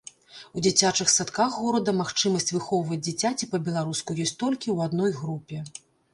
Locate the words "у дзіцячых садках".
0.59-1.57